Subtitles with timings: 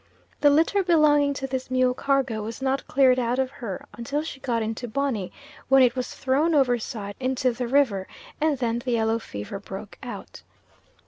[0.39, 4.39] The litter belonging to this mule cargo was not cleared out of her until she
[4.39, 5.31] got into Bonny,
[5.69, 8.07] when it was thrown overside into the river,
[8.41, 10.41] and then the yellow fever broke out.